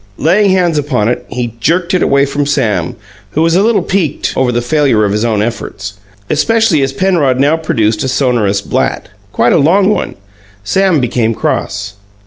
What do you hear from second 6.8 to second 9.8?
as Penrod now produced a sonarous blat quite a